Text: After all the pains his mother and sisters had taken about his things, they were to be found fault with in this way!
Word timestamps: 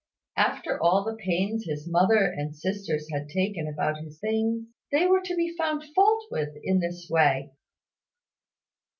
After 0.37 0.81
all 0.81 1.03
the 1.03 1.13
pains 1.15 1.65
his 1.65 1.87
mother 1.87 2.25
and 2.25 2.55
sisters 2.55 3.07
had 3.11 3.29
taken 3.29 3.67
about 3.67 3.99
his 3.99 4.17
things, 4.19 4.65
they 4.91 5.05
were 5.05 5.21
to 5.21 5.35
be 5.35 5.55
found 5.55 5.83
fault 5.93 6.23
with 6.31 6.57
in 6.63 6.79
this 6.79 7.07
way! 7.07 7.51